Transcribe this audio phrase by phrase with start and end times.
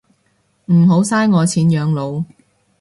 [0.65, 2.25] 唔好嘥我錢養老